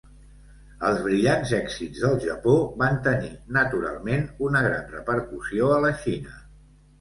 [0.87, 2.53] Els brillants èxits del Japó
[2.85, 6.35] van tenir naturalment una gran repercussió a la Xina.